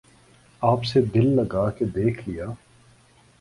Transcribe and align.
آپ 0.61 0.83
سے 0.83 1.01
دل 1.01 1.27
لگا 1.35 1.69
کے 1.69 1.85
دیکھ 1.85 2.29
لیا 2.29 2.45